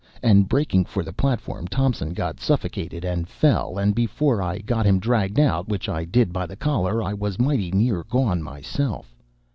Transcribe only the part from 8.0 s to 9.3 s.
gone myself.